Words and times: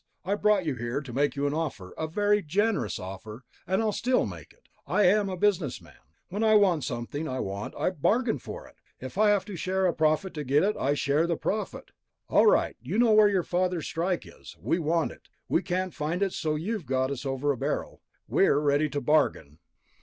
I 0.25 0.33
brought 0.33 0.65
you 0.65 0.73
here 0.73 0.99
to 0.99 1.13
make 1.13 1.35
you 1.35 1.45
an 1.45 1.53
offer, 1.53 1.93
a 1.95 2.07
very 2.07 2.41
generous 2.41 2.97
offer, 2.97 3.43
and 3.67 3.83
I'll 3.83 3.91
still 3.91 4.25
make 4.25 4.51
it. 4.51 4.67
I'm 4.87 5.29
a 5.29 5.37
businessman, 5.37 5.93
when 6.29 6.43
I 6.43 6.55
want 6.55 6.83
something 6.85 7.27
I 7.27 7.39
want 7.39 7.75
I 7.75 7.91
bargain 7.91 8.39
for 8.39 8.67
it. 8.67 8.77
If 8.99 9.19
I 9.19 9.29
have 9.29 9.45
to 9.45 9.55
share 9.55 9.85
a 9.85 9.93
profit 9.93 10.33
to 10.33 10.43
get 10.43 10.63
it, 10.63 10.75
I 10.75 10.95
share 10.95 11.27
the 11.27 11.37
profit. 11.37 11.91
All 12.29 12.47
right... 12.47 12.75
you 12.81 12.97
know 12.97 13.11
where 13.11 13.29
your 13.29 13.43
father's 13.43 13.85
strike 13.85 14.25
is. 14.25 14.57
We 14.59 14.79
want 14.79 15.11
it. 15.11 15.29
We 15.47 15.61
can't 15.61 15.93
find 15.93 16.23
it, 16.23 16.33
so 16.33 16.55
you've 16.55 16.87
got 16.87 17.11
us 17.11 17.23
over 17.23 17.51
a 17.51 17.57
barrel. 17.57 18.01
We're 18.27 18.57
ready 18.59 18.89
to 18.89 19.01
bargain." 19.01 19.59